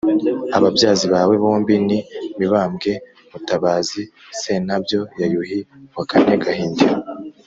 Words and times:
ababyazi 0.57 1.05
bawe 1.13 1.33
bombi: 1.43 1.75
ni 1.87 1.99
mibambwe 2.37 2.91
iii 2.97 3.03
mutabazi 3.31 4.01
ii 4.05 4.11
sentabyo 4.41 4.99
ya 5.19 5.25
yuhi 5.33 5.59
wa 5.97 6.05
kane 6.09 6.35
gahindiro 6.45 6.97